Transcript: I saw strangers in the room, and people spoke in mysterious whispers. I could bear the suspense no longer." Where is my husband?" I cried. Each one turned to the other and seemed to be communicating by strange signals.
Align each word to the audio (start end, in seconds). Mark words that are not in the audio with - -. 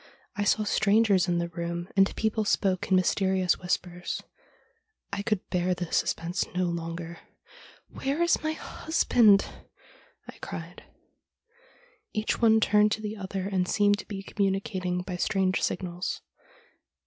I 0.35 0.45
saw 0.45 0.63
strangers 0.63 1.27
in 1.27 1.37
the 1.37 1.49
room, 1.49 1.87
and 1.95 2.15
people 2.15 2.43
spoke 2.43 2.89
in 2.89 2.95
mysterious 2.95 3.59
whispers. 3.59 4.23
I 5.13 5.21
could 5.21 5.47
bear 5.51 5.75
the 5.75 5.91
suspense 5.91 6.43
no 6.55 6.63
longer." 6.65 7.19
Where 7.93 8.19
is 8.23 8.41
my 8.41 8.53
husband?" 8.53 9.45
I 10.27 10.39
cried. 10.41 10.85
Each 12.13 12.41
one 12.41 12.59
turned 12.59 12.91
to 12.93 13.01
the 13.03 13.15
other 13.15 13.47
and 13.47 13.67
seemed 13.67 13.99
to 13.99 14.07
be 14.07 14.23
communicating 14.23 15.03
by 15.03 15.17
strange 15.17 15.61
signals. 15.61 16.21